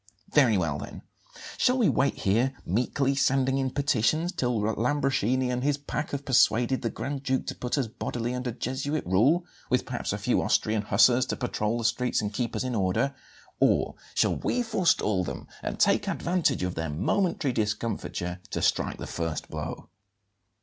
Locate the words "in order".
12.63-13.13